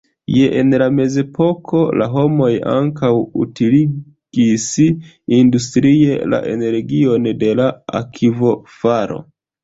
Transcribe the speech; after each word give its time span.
Ja 0.33 0.45
en 0.59 0.75
la 0.81 0.85
mezepoko 0.99 1.81
la 2.01 2.05
homoj 2.13 2.47
ankaŭ 2.71 3.11
utiligis 3.43 4.65
industrie 5.41 6.15
la 6.35 6.39
energion 6.53 7.29
de 7.43 7.51
la 7.61 7.69
akvofalo. 8.01 9.21